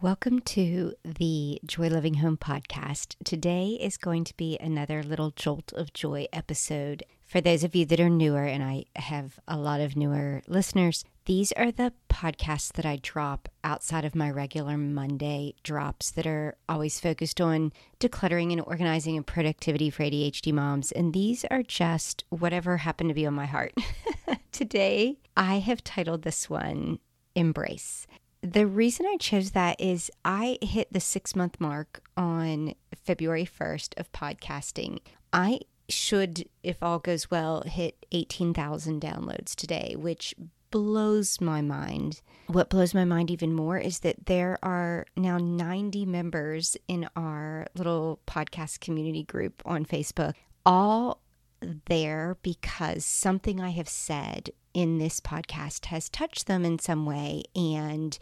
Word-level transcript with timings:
Welcome 0.00 0.42
to 0.42 0.94
the 1.04 1.58
Joy 1.66 1.88
Loving 1.88 2.14
Home 2.14 2.36
podcast. 2.36 3.16
Today 3.24 3.76
is 3.80 3.96
going 3.96 4.22
to 4.22 4.36
be 4.36 4.56
another 4.60 5.02
little 5.02 5.32
jolt 5.32 5.72
of 5.72 5.92
joy 5.92 6.28
episode. 6.32 7.02
For 7.26 7.40
those 7.40 7.64
of 7.64 7.74
you 7.74 7.84
that 7.86 7.98
are 7.98 8.08
newer, 8.08 8.44
and 8.44 8.62
I 8.62 8.84
have 8.94 9.40
a 9.48 9.56
lot 9.56 9.80
of 9.80 9.96
newer 9.96 10.42
listeners, 10.46 11.04
these 11.24 11.50
are 11.50 11.72
the 11.72 11.92
podcasts 12.08 12.72
that 12.74 12.86
I 12.86 13.00
drop 13.02 13.48
outside 13.64 14.04
of 14.04 14.14
my 14.14 14.30
regular 14.30 14.78
Monday 14.78 15.56
drops 15.64 16.12
that 16.12 16.28
are 16.28 16.56
always 16.68 17.00
focused 17.00 17.40
on 17.40 17.72
decluttering 17.98 18.52
and 18.52 18.60
organizing 18.60 19.16
and 19.16 19.26
productivity 19.26 19.90
for 19.90 20.04
ADHD 20.04 20.52
moms. 20.52 20.92
And 20.92 21.12
these 21.12 21.44
are 21.50 21.64
just 21.64 22.22
whatever 22.28 22.76
happened 22.76 23.10
to 23.10 23.14
be 23.14 23.26
on 23.26 23.34
my 23.34 23.46
heart. 23.46 23.74
Today, 24.52 25.18
I 25.36 25.58
have 25.58 25.82
titled 25.82 26.22
this 26.22 26.48
one 26.48 27.00
Embrace. 27.34 28.06
The 28.42 28.66
reason 28.66 29.04
I 29.06 29.16
chose 29.16 29.50
that 29.50 29.80
is 29.80 30.10
I 30.24 30.58
hit 30.62 30.92
the 30.92 31.00
six 31.00 31.34
month 31.34 31.60
mark 31.60 32.02
on 32.16 32.74
February 32.94 33.44
1st 33.46 33.98
of 33.98 34.12
podcasting. 34.12 35.00
I 35.32 35.60
should, 35.88 36.48
if 36.62 36.82
all 36.82 36.98
goes 37.00 37.30
well, 37.30 37.62
hit 37.62 38.06
18,000 38.12 39.00
downloads 39.00 39.54
today, 39.56 39.96
which 39.96 40.34
blows 40.70 41.40
my 41.40 41.62
mind. 41.62 42.20
What 42.46 42.70
blows 42.70 42.94
my 42.94 43.04
mind 43.04 43.30
even 43.30 43.52
more 43.52 43.78
is 43.78 44.00
that 44.00 44.26
there 44.26 44.58
are 44.62 45.06
now 45.16 45.38
90 45.38 46.06
members 46.06 46.76
in 46.86 47.08
our 47.16 47.66
little 47.74 48.20
podcast 48.26 48.80
community 48.80 49.24
group 49.24 49.62
on 49.64 49.84
Facebook, 49.84 50.34
all 50.64 51.20
there 51.60 52.36
because 52.42 53.04
something 53.04 53.60
I 53.60 53.70
have 53.70 53.88
said 53.88 54.50
in 54.74 54.98
this 54.98 55.20
podcast 55.20 55.86
has 55.86 56.08
touched 56.08 56.46
them 56.46 56.64
in 56.64 56.78
some 56.78 57.06
way. 57.06 57.42
And 57.56 58.18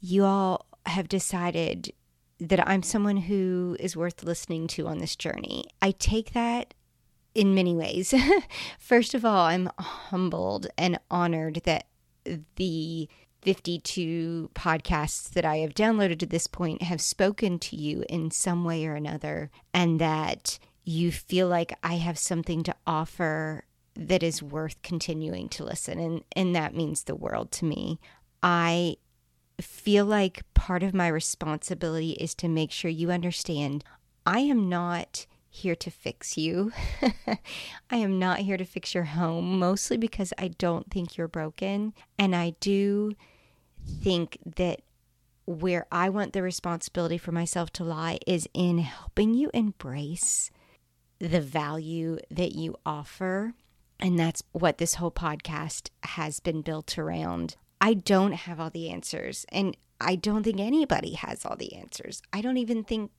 you 0.00 0.24
all 0.24 0.66
have 0.86 1.08
decided 1.08 1.92
that 2.38 2.66
I'm 2.68 2.82
someone 2.82 3.16
who 3.16 3.76
is 3.80 3.96
worth 3.96 4.22
listening 4.22 4.66
to 4.68 4.86
on 4.86 4.98
this 4.98 5.16
journey. 5.16 5.64
I 5.80 5.90
take 5.92 6.32
that 6.32 6.74
in 7.34 7.54
many 7.54 7.74
ways. 7.74 8.14
First 8.78 9.14
of 9.14 9.24
all, 9.24 9.46
I'm 9.46 9.70
humbled 9.78 10.66
and 10.76 10.98
honored 11.10 11.62
that 11.64 11.86
the 12.56 13.08
52 13.42 14.50
podcasts 14.54 15.30
that 15.30 15.44
I 15.44 15.58
have 15.58 15.74
downloaded 15.74 16.18
to 16.18 16.26
this 16.26 16.46
point 16.46 16.82
have 16.82 17.00
spoken 17.00 17.58
to 17.60 17.76
you 17.76 18.04
in 18.08 18.30
some 18.30 18.64
way 18.64 18.86
or 18.86 18.94
another, 18.94 19.50
and 19.72 20.00
that 20.00 20.58
you 20.86 21.10
feel 21.10 21.48
like 21.48 21.76
I 21.82 21.94
have 21.94 22.16
something 22.16 22.62
to 22.62 22.74
offer 22.86 23.64
that 23.96 24.22
is 24.22 24.42
worth 24.42 24.80
continuing 24.82 25.48
to 25.50 25.64
listen. 25.64 25.98
And, 25.98 26.24
and 26.34 26.54
that 26.54 26.74
means 26.74 27.02
the 27.02 27.16
world 27.16 27.50
to 27.52 27.64
me. 27.64 27.98
I 28.42 28.96
feel 29.60 30.06
like 30.06 30.42
part 30.54 30.82
of 30.82 30.94
my 30.94 31.08
responsibility 31.08 32.12
is 32.12 32.34
to 32.36 32.48
make 32.48 32.70
sure 32.70 32.90
you 32.90 33.10
understand 33.10 33.84
I 34.24 34.40
am 34.40 34.68
not 34.68 35.26
here 35.48 35.74
to 35.76 35.90
fix 35.90 36.36
you. 36.36 36.72
I 37.90 37.96
am 37.96 38.18
not 38.18 38.40
here 38.40 38.56
to 38.56 38.64
fix 38.64 38.94
your 38.94 39.04
home, 39.04 39.58
mostly 39.58 39.96
because 39.96 40.32
I 40.36 40.48
don't 40.48 40.90
think 40.90 41.16
you're 41.16 41.28
broken. 41.28 41.94
And 42.18 42.36
I 42.36 42.54
do 42.60 43.12
think 44.02 44.38
that 44.56 44.82
where 45.46 45.86
I 45.90 46.10
want 46.10 46.32
the 46.32 46.42
responsibility 46.42 47.18
for 47.18 47.32
myself 47.32 47.70
to 47.74 47.84
lie 47.84 48.18
is 48.26 48.48
in 48.52 48.78
helping 48.78 49.34
you 49.34 49.50
embrace 49.54 50.50
the 51.18 51.40
value 51.40 52.18
that 52.30 52.54
you 52.54 52.76
offer. 52.84 53.54
And 53.98 54.18
that's 54.18 54.42
what 54.52 54.78
this 54.78 54.94
whole 54.94 55.10
podcast 55.10 55.90
has 56.02 56.40
been 56.40 56.62
built 56.62 56.98
around. 56.98 57.56
I 57.80 57.94
don't 57.94 58.32
have 58.32 58.60
all 58.60 58.70
the 58.70 58.90
answers, 58.90 59.46
and 59.50 59.76
I 60.00 60.16
don't 60.16 60.42
think 60.42 60.60
anybody 60.60 61.12
has 61.12 61.44
all 61.44 61.56
the 61.56 61.74
answers. 61.76 62.22
I 62.32 62.40
don't 62.40 62.56
even 62.56 62.84
think 62.84 63.10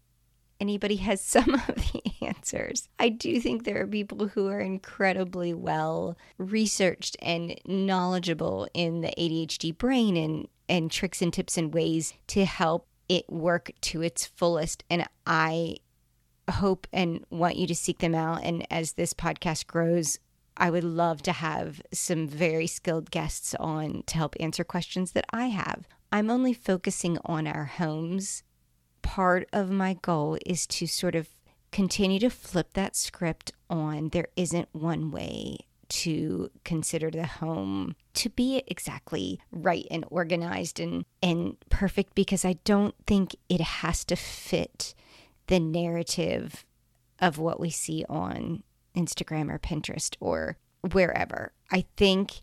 anybody 0.59 0.97
has 0.97 1.21
some 1.21 1.53
of 1.53 1.75
the 1.75 2.01
answers. 2.21 2.89
I 2.99 3.09
do 3.09 3.39
think 3.39 3.63
there 3.63 3.81
are 3.81 3.87
people 3.87 4.27
who 4.29 4.47
are 4.47 4.59
incredibly 4.59 5.53
well 5.53 6.17
researched 6.37 7.15
and 7.21 7.59
knowledgeable 7.65 8.67
in 8.73 9.01
the 9.01 9.13
ADHD 9.17 9.77
brain 9.77 10.17
and, 10.17 10.47
and 10.67 10.91
tricks 10.91 11.21
and 11.21 11.33
tips 11.33 11.57
and 11.57 11.73
ways 11.73 12.13
to 12.27 12.45
help 12.45 12.87
it 13.09 13.29
work 13.31 13.71
to 13.81 14.01
its 14.01 14.25
fullest. 14.25 14.83
And 14.89 15.07
I 15.25 15.77
hope 16.49 16.87
and 16.93 17.25
want 17.29 17.57
you 17.57 17.67
to 17.67 17.75
seek 17.75 17.99
them 17.99 18.15
out. 18.15 18.43
And 18.43 18.65
as 18.71 18.93
this 18.93 19.13
podcast 19.13 19.67
grows, 19.67 20.19
I 20.55 20.69
would 20.69 20.83
love 20.83 21.21
to 21.23 21.31
have 21.31 21.81
some 21.93 22.27
very 22.27 22.67
skilled 22.67 23.11
guests 23.11 23.53
on 23.59 24.03
to 24.07 24.17
help 24.17 24.35
answer 24.39 24.63
questions 24.63 25.11
that 25.11 25.25
I 25.31 25.47
have. 25.47 25.87
I'm 26.11 26.29
only 26.29 26.53
focusing 26.53 27.17
on 27.25 27.47
our 27.47 27.65
homes. 27.65 28.43
Part 29.01 29.47
of 29.53 29.69
my 29.69 29.93
goal 30.01 30.37
is 30.45 30.65
to 30.67 30.87
sort 30.87 31.15
of 31.15 31.27
continue 31.71 32.19
to 32.19 32.29
flip 32.29 32.73
that 32.73 32.95
script 32.95 33.51
on 33.69 34.09
there 34.09 34.27
isn't 34.35 34.69
one 34.71 35.11
way 35.11 35.57
to 35.89 36.49
consider 36.63 37.09
the 37.09 37.25
home 37.25 37.95
to 38.13 38.29
be 38.29 38.61
exactly 38.67 39.39
right 39.51 39.85
and 39.89 40.03
organized 40.09 40.79
and 40.79 41.05
and 41.21 41.55
perfect 41.69 42.13
because 42.15 42.43
I 42.43 42.53
don't 42.65 42.95
think 43.05 43.35
it 43.47 43.61
has 43.61 44.03
to 44.05 44.15
fit 44.15 44.93
the 45.47 45.59
narrative 45.59 46.65
of 47.19 47.37
what 47.37 47.59
we 47.59 47.69
see 47.69 48.05
on 48.07 48.63
Instagram 48.95 49.51
or 49.51 49.59
Pinterest 49.59 50.15
or 50.19 50.57
wherever. 50.91 51.53
I 51.71 51.85
think 51.95 52.41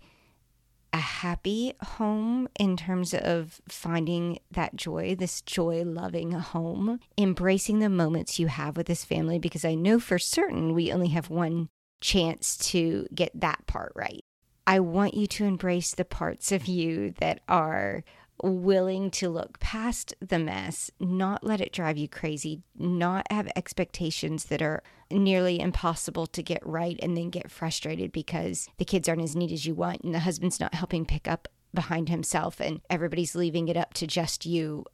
a 0.92 0.98
happy 0.98 1.74
home 1.82 2.48
in 2.58 2.76
terms 2.76 3.12
of 3.14 3.60
finding 3.68 4.38
that 4.50 4.76
joy, 4.76 5.16
this 5.18 5.42
joy 5.42 5.82
loving 5.84 6.32
home, 6.32 7.00
embracing 7.18 7.80
the 7.80 7.88
moments 7.88 8.38
you 8.38 8.46
have 8.46 8.76
with 8.76 8.86
this 8.86 9.04
family, 9.04 9.38
because 9.38 9.64
I 9.64 9.74
know 9.74 9.98
for 9.98 10.20
certain 10.20 10.72
we 10.72 10.92
only 10.92 11.08
have 11.08 11.30
one 11.30 11.68
chance 12.00 12.56
to 12.56 13.08
get 13.12 13.32
that 13.40 13.66
part 13.66 13.92
right. 13.96 14.24
I 14.66 14.78
want 14.80 15.14
you 15.14 15.26
to 15.26 15.44
embrace 15.44 15.94
the 15.94 16.04
parts 16.04 16.52
of 16.52 16.66
you 16.66 17.12
that 17.18 17.40
are 17.48 18.04
willing 18.42 19.10
to 19.10 19.28
look 19.28 19.58
past 19.60 20.14
the 20.20 20.38
mess, 20.38 20.90
not 20.98 21.44
let 21.44 21.60
it 21.60 21.72
drive 21.72 21.96
you 21.96 22.08
crazy, 22.08 22.62
not 22.76 23.26
have 23.30 23.50
expectations 23.56 24.44
that 24.46 24.62
are 24.62 24.82
nearly 25.10 25.60
impossible 25.60 26.26
to 26.26 26.42
get 26.42 26.64
right, 26.66 26.98
and 27.02 27.16
then 27.16 27.30
get 27.30 27.50
frustrated 27.50 28.12
because 28.12 28.68
the 28.78 28.84
kids 28.84 29.08
aren't 29.08 29.22
as 29.22 29.36
neat 29.36 29.52
as 29.52 29.66
you 29.66 29.74
want 29.74 30.02
and 30.02 30.14
the 30.14 30.20
husband's 30.20 30.60
not 30.60 30.74
helping 30.74 31.04
pick 31.04 31.28
up 31.28 31.48
behind 31.72 32.08
himself 32.08 32.60
and 32.60 32.80
everybody's 32.88 33.34
leaving 33.34 33.68
it 33.68 33.76
up 33.76 33.92
to 33.94 34.06
just 34.06 34.46
you 34.46 34.84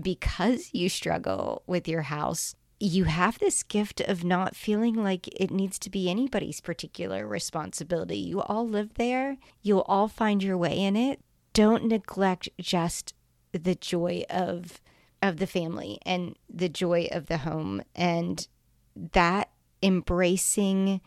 because 0.00 0.70
you 0.72 0.88
struggle 0.88 1.62
with 1.66 1.88
your 1.88 2.02
house. 2.02 2.54
You 2.78 3.04
have 3.04 3.38
this 3.38 3.62
gift 3.62 4.00
of 4.00 4.24
not 4.24 4.56
feeling 4.56 4.94
like 4.94 5.28
it 5.28 5.50
needs 5.50 5.78
to 5.80 5.90
be 5.90 6.08
anybody's 6.08 6.62
particular 6.62 7.26
responsibility. 7.26 8.16
You 8.16 8.40
all 8.40 8.66
live 8.66 8.94
there. 8.94 9.36
You'll 9.60 9.82
all 9.82 10.08
find 10.08 10.42
your 10.42 10.56
way 10.56 10.78
in 10.78 10.96
it 10.96 11.20
don't 11.52 11.84
neglect 11.84 12.48
just 12.58 13.14
the 13.52 13.74
joy 13.74 14.24
of 14.30 14.80
of 15.22 15.36
the 15.36 15.46
family 15.46 15.98
and 16.06 16.34
the 16.48 16.68
joy 16.68 17.06
of 17.12 17.26
the 17.26 17.38
home. 17.38 17.82
And 17.94 18.46
that 18.96 19.50
embracing 19.82 21.00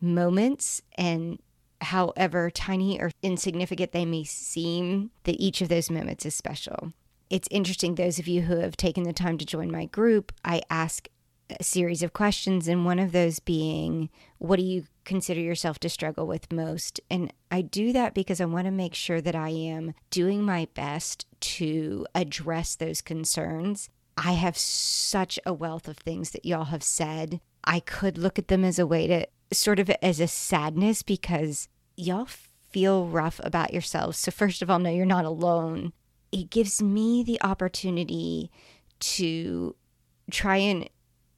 moments 0.00 0.80
and 0.96 1.40
however 1.80 2.50
tiny 2.50 3.00
or 3.00 3.10
insignificant 3.22 3.92
they 3.92 4.04
may 4.04 4.24
seem 4.24 5.10
that 5.24 5.40
each 5.40 5.60
of 5.60 5.68
those 5.68 5.90
moments 5.90 6.24
is 6.24 6.34
special. 6.34 6.92
It's 7.30 7.48
interesting 7.50 7.94
those 7.94 8.18
of 8.18 8.28
you 8.28 8.42
who 8.42 8.58
have 8.58 8.76
taken 8.76 9.02
the 9.02 9.12
time 9.12 9.38
to 9.38 9.44
join 9.44 9.70
my 9.70 9.86
group 9.86 10.32
i 10.44 10.62
ask 10.70 11.08
a 11.58 11.64
series 11.64 12.02
of 12.02 12.12
questions, 12.12 12.68
and 12.68 12.84
one 12.84 12.98
of 12.98 13.12
those 13.12 13.40
being, 13.40 14.10
What 14.38 14.58
do 14.58 14.64
you 14.64 14.84
consider 15.08 15.40
yourself 15.40 15.80
to 15.80 15.88
struggle 15.88 16.26
with 16.26 16.52
most? 16.52 17.00
And 17.10 17.32
I 17.50 17.62
do 17.62 17.92
that 17.92 18.14
because 18.14 18.40
I 18.40 18.44
want 18.44 18.66
to 18.66 18.70
make 18.70 18.94
sure 18.94 19.20
that 19.20 19.34
I 19.34 19.48
am 19.48 19.94
doing 20.10 20.44
my 20.44 20.68
best 20.74 21.26
to 21.40 22.06
address 22.14 22.76
those 22.76 23.00
concerns. 23.00 23.88
I 24.16 24.32
have 24.32 24.56
such 24.56 25.38
a 25.46 25.52
wealth 25.52 25.88
of 25.88 25.96
things 25.96 26.30
that 26.30 26.44
y'all 26.44 26.66
have 26.66 26.82
said. 26.82 27.40
I 27.64 27.80
could 27.80 28.18
look 28.18 28.38
at 28.38 28.48
them 28.48 28.64
as 28.64 28.78
a 28.78 28.86
way 28.86 29.06
to 29.06 29.26
sort 29.52 29.78
of 29.78 29.90
as 30.02 30.20
a 30.20 30.28
sadness 30.28 31.02
because 31.02 31.68
y'all 31.96 32.28
feel 32.70 33.06
rough 33.06 33.40
about 33.42 33.72
yourselves. 33.72 34.18
So, 34.18 34.30
first 34.30 34.62
of 34.62 34.70
all, 34.70 34.78
no, 34.78 34.90
you're 34.90 35.06
not 35.06 35.24
alone. 35.24 35.92
It 36.30 36.50
gives 36.50 36.82
me 36.82 37.24
the 37.24 37.40
opportunity 37.42 38.50
to 39.00 39.74
try 40.30 40.56
and 40.56 40.88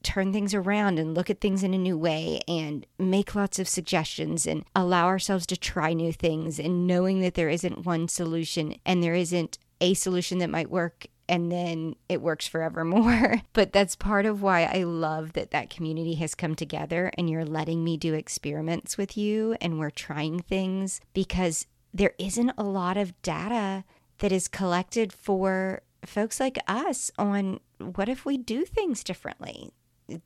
turn 0.03 0.33
things 0.33 0.53
around 0.53 0.99
and 0.99 1.13
look 1.13 1.29
at 1.29 1.41
things 1.41 1.63
in 1.63 1.73
a 1.73 1.77
new 1.77 1.97
way 1.97 2.41
and 2.47 2.85
make 2.97 3.35
lots 3.35 3.59
of 3.59 3.67
suggestions 3.67 4.45
and 4.45 4.65
allow 4.75 5.07
ourselves 5.07 5.45
to 5.47 5.57
try 5.57 5.93
new 5.93 6.11
things 6.11 6.59
and 6.59 6.87
knowing 6.87 7.21
that 7.21 7.35
there 7.35 7.49
isn't 7.49 7.85
one 7.85 8.07
solution 8.07 8.75
and 8.85 9.03
there 9.03 9.15
isn't 9.15 9.57
a 9.79 9.93
solution 9.93 10.37
that 10.39 10.49
might 10.49 10.69
work 10.69 11.07
and 11.27 11.49
then 11.49 11.95
it 12.09 12.21
works 12.21 12.45
forevermore. 12.47 13.41
but 13.53 13.71
that's 13.71 13.95
part 13.95 14.25
of 14.25 14.41
why 14.41 14.63
I 14.63 14.83
love 14.83 15.33
that 15.33 15.51
that 15.51 15.69
community 15.69 16.15
has 16.15 16.35
come 16.35 16.55
together 16.55 17.11
and 17.17 17.29
you're 17.29 17.45
letting 17.45 17.83
me 17.83 17.97
do 17.97 18.13
experiments 18.13 18.97
with 18.97 19.17
you 19.17 19.55
and 19.61 19.79
we're 19.79 19.89
trying 19.89 20.41
things 20.41 20.99
because 21.13 21.67
there 21.93 22.13
isn't 22.17 22.51
a 22.57 22.63
lot 22.63 22.97
of 22.97 23.19
data 23.21 23.83
that 24.19 24.31
is 24.31 24.47
collected 24.47 25.11
for 25.13 25.81
folks 26.05 26.39
like 26.39 26.57
us 26.67 27.11
on 27.17 27.59
what 27.77 28.09
if 28.09 28.25
we 28.25 28.37
do 28.37 28.65
things 28.65 29.03
differently? 29.03 29.71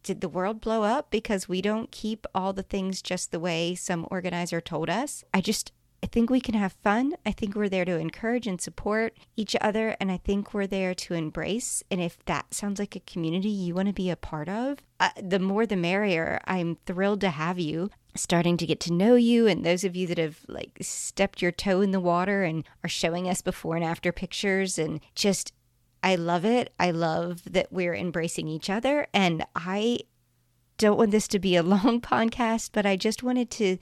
Did 0.04 0.22
the 0.22 0.30
world 0.30 0.62
blow 0.62 0.84
up 0.84 1.12
because 1.12 1.50
we 1.50 1.62
don't 1.62 1.92
keep 1.92 2.26
all 2.34 2.54
the 2.54 2.64
things 2.64 3.02
just 3.02 3.32
the 3.32 3.40
way 3.40 3.76
some 3.76 4.08
organizer 4.12 4.62
told 4.62 4.90
us? 4.90 5.24
I 5.34 5.42
just, 5.42 5.72
I 6.04 6.08
think 6.08 6.30
we 6.30 6.42
can 6.42 6.56
have 6.56 6.74
fun. 6.74 7.14
I 7.26 7.32
think 7.32 7.56
we're 7.56 7.70
there 7.70 7.86
to 7.86 7.98
encourage 7.98 8.48
and 8.48 8.62
support 8.62 9.18
each 9.36 9.56
other. 9.62 9.96
And 10.00 10.12
I 10.12 10.18
think 10.18 10.54
we're 10.54 10.68
there 10.68 10.94
to 10.94 11.14
embrace. 11.14 11.84
And 11.90 12.02
if 12.02 12.24
that 12.26 12.54
sounds 12.54 12.80
like 12.80 12.96
a 12.96 13.02
community 13.02 13.50
you 13.50 13.76
want 13.76 13.88
to 13.88 13.94
be 13.94 14.10
a 14.10 14.16
part 14.16 14.50
of, 14.50 14.80
uh, 15.00 15.10
the 15.22 15.40
more 15.40 15.66
the 15.66 15.76
merrier. 15.76 16.40
I'm 16.46 16.78
thrilled 16.86 17.22
to 17.22 17.30
have 17.30 17.60
you 17.60 17.90
starting 18.16 18.58
to 18.58 18.66
get 18.66 18.80
to 18.80 18.94
know 18.94 19.16
you 19.16 19.48
and 19.48 19.66
those 19.66 19.84
of 19.84 19.96
you 19.96 20.08
that 20.08 20.18
have 20.18 20.40
like 20.48 20.78
stepped 20.82 21.42
your 21.42 21.52
toe 21.52 21.82
in 21.82 21.92
the 21.92 22.00
water 22.00 22.44
and 22.44 22.64
are 22.84 22.90
showing 22.90 23.28
us 23.28 23.42
before 23.42 23.76
and 23.76 23.84
after 23.84 24.12
pictures 24.12 24.80
and 24.80 25.02
just 25.16 25.52
I 26.06 26.16
love 26.16 26.46
it. 26.46 26.72
I 26.80 26.92
love 26.92 27.42
that 27.52 27.74
we're 27.74 27.96
embracing 27.96 28.48
each 28.48 28.70
other 28.70 29.08
and 29.12 29.44
I 29.56 30.02
don't 30.78 30.98
want 30.98 31.10
this 31.10 31.28
to 31.30 31.40
be 31.40 31.56
a 31.56 31.64
long 31.76 32.00
podcast, 32.00 32.70
but 32.74 32.86
I 32.86 32.96
just 32.96 33.24
wanted 33.24 33.50
to 33.52 33.78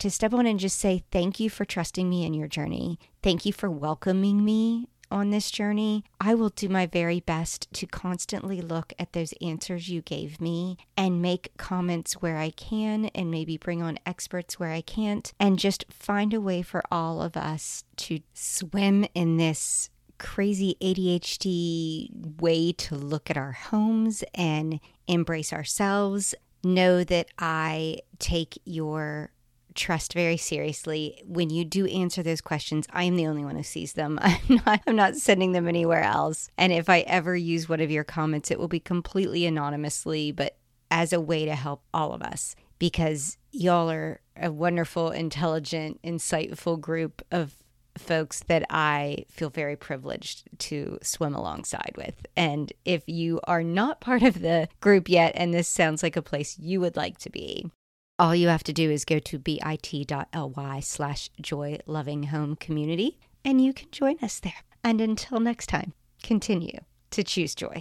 to 0.00 0.10
step 0.10 0.34
on 0.34 0.46
and 0.46 0.58
just 0.58 0.78
say 0.78 1.04
thank 1.12 1.38
you 1.38 1.48
for 1.48 1.64
trusting 1.64 2.08
me 2.08 2.24
in 2.24 2.34
your 2.34 2.48
journey. 2.48 2.98
Thank 3.22 3.44
you 3.44 3.52
for 3.52 3.70
welcoming 3.70 4.44
me 4.44 4.88
on 5.10 5.30
this 5.30 5.50
journey. 5.52 6.04
I 6.20 6.34
will 6.34 6.48
do 6.48 6.68
my 6.68 6.86
very 6.86 7.20
best 7.20 7.72
to 7.74 7.86
constantly 7.86 8.60
look 8.60 8.92
at 8.98 9.12
those 9.12 9.34
answers 9.40 9.88
you 9.88 10.02
gave 10.02 10.40
me 10.40 10.78
and 10.96 11.22
make 11.22 11.56
comments 11.56 12.14
where 12.14 12.38
I 12.38 12.50
can 12.50 13.06
and 13.14 13.30
maybe 13.30 13.56
bring 13.56 13.82
on 13.82 14.00
experts 14.04 14.58
where 14.58 14.72
I 14.72 14.80
can't 14.80 15.32
and 15.38 15.58
just 15.58 15.84
find 15.90 16.34
a 16.34 16.40
way 16.40 16.62
for 16.62 16.82
all 16.90 17.22
of 17.22 17.36
us 17.36 17.84
to 17.98 18.20
swim 18.32 19.06
in 19.14 19.36
this 19.36 19.90
crazy 20.24 20.74
ADHD 20.80 22.40
way 22.40 22.72
to 22.72 22.94
look 22.96 23.30
at 23.30 23.36
our 23.36 23.52
homes 23.52 24.24
and 24.34 24.80
embrace 25.06 25.52
ourselves. 25.52 26.34
Know 26.64 27.04
that 27.04 27.28
I 27.38 27.98
take 28.18 28.58
your 28.64 29.32
trust 29.74 30.14
very 30.14 30.38
seriously. 30.38 31.22
When 31.26 31.50
you 31.50 31.64
do 31.64 31.86
answer 31.86 32.22
those 32.22 32.40
questions, 32.40 32.86
I 32.90 33.04
am 33.04 33.16
the 33.16 33.26
only 33.26 33.44
one 33.44 33.56
who 33.56 33.62
sees 33.62 33.92
them. 33.92 34.18
I'm 34.22 34.60
not 34.64 34.80
I'm 34.86 34.96
not 34.96 35.16
sending 35.16 35.52
them 35.52 35.68
anywhere 35.68 36.02
else. 36.02 36.48
And 36.56 36.72
if 36.72 36.88
I 36.88 37.00
ever 37.00 37.36
use 37.36 37.68
one 37.68 37.80
of 37.80 37.90
your 37.90 38.04
comments, 38.04 38.50
it 38.50 38.58
will 38.58 38.66
be 38.66 38.80
completely 38.80 39.44
anonymously, 39.44 40.32
but 40.32 40.56
as 40.90 41.12
a 41.12 41.20
way 41.20 41.44
to 41.44 41.54
help 41.54 41.82
all 41.92 42.12
of 42.12 42.22
us 42.22 42.56
because 42.78 43.36
y'all 43.52 43.90
are 43.90 44.20
a 44.36 44.50
wonderful, 44.50 45.10
intelligent, 45.10 46.00
insightful 46.02 46.80
group 46.80 47.22
of 47.30 47.54
folks 47.96 48.40
that 48.48 48.64
I 48.70 49.24
feel 49.30 49.50
very 49.50 49.76
privileged 49.76 50.48
to 50.60 50.98
swim 51.02 51.34
alongside 51.34 51.92
with. 51.96 52.26
And 52.36 52.72
if 52.84 53.02
you 53.06 53.40
are 53.44 53.62
not 53.62 54.00
part 54.00 54.22
of 54.22 54.40
the 54.40 54.68
group 54.80 55.08
yet, 55.08 55.32
and 55.36 55.52
this 55.52 55.68
sounds 55.68 56.02
like 56.02 56.16
a 56.16 56.22
place 56.22 56.58
you 56.58 56.80
would 56.80 56.96
like 56.96 57.18
to 57.18 57.30
be, 57.30 57.70
all 58.18 58.34
you 58.34 58.48
have 58.48 58.64
to 58.64 58.72
do 58.72 58.90
is 58.90 59.04
go 59.04 59.18
to 59.18 59.38
bit.ly 59.38 60.80
slash 60.80 61.30
joy 61.40 61.78
loving 61.86 62.24
home 62.24 62.56
community 62.56 63.18
and 63.44 63.60
you 63.60 63.72
can 63.72 63.90
join 63.90 64.16
us 64.22 64.40
there. 64.40 64.62
And 64.82 65.00
until 65.00 65.40
next 65.40 65.66
time, 65.66 65.92
continue 66.22 66.78
to 67.10 67.24
choose 67.24 67.54
joy. 67.54 67.72